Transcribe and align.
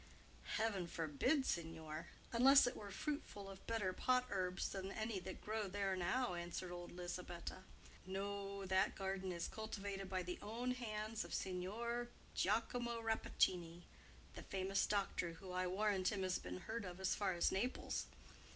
"Heaven 0.57 0.87
forbid, 0.87 1.45
signor, 1.45 2.07
unless 2.33 2.65
it 2.65 2.75
were 2.75 2.89
fruitful 2.89 3.47
of 3.47 3.67
better 3.67 3.93
pot 3.93 4.25
herbs 4.31 4.69
than 4.69 4.91
any 4.91 5.19
that 5.19 5.41
grow 5.41 5.67
there 5.67 5.95
now," 5.95 6.33
answered 6.33 6.71
old 6.71 6.91
Lisabetta. 6.95 7.61
"No; 8.07 8.65
that 8.65 8.95
garden 8.95 9.31
is 9.31 9.47
cultivated 9.47 10.09
by 10.09 10.23
the 10.23 10.39
own 10.41 10.71
hands 10.71 11.23
of 11.23 11.35
Signor 11.35 12.07
Giacomo 12.33 12.99
Rappaccini, 12.99 13.83
the 14.33 14.41
famous 14.41 14.87
doctor, 14.87 15.33
who, 15.33 15.51
I 15.51 15.67
warrant 15.67 16.11
him, 16.11 16.23
has 16.23 16.39
been 16.39 16.61
heard 16.61 16.83
of 16.83 16.99
as 16.99 17.13
far 17.13 17.33
as 17.33 17.51
Naples. 17.51 18.07